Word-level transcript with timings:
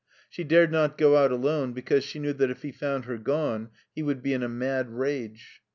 She 0.31 0.43
dared 0.43 0.71
not 0.71 0.97
go 0.97 1.15
out 1.15 1.31
alone 1.31 1.73
because 1.73 2.03
she 2.03 2.17
knew 2.17 2.33
that 2.33 2.49
if 2.49 2.63
he 2.63 2.71
found 2.71 3.05
her 3.05 3.19
gone 3.19 3.69
he 3.93 4.01
would 4.01 4.23
be 4.23 4.33
in 4.33 4.41
a 4.41 4.49
mad 4.49 4.89
rage. 4.89 5.61